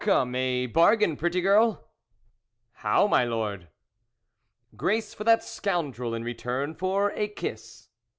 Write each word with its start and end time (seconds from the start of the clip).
Come, 0.03 0.33
a 0.33 0.65
bargain, 0.65 1.15
pretty 1.15 1.41
girl!"" 1.41 1.87
How, 2.83 3.05
my 3.05 3.23
Lord?"" 3.23 3.67
Grace 4.75 5.13
for 5.13 5.23
that 5.25 5.43
scoundrel 5.43 6.15
in 6.15 6.23
return 6.23 6.73
for 6.73 7.11
a 7.11 7.27
kiss." 7.27 7.89